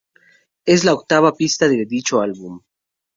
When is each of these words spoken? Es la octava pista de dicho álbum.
Es 0.75 0.83
la 0.87 0.95
octava 0.95 1.31
pista 1.41 1.67
de 1.73 1.85
dicho 1.91 2.21
álbum. 2.23 2.57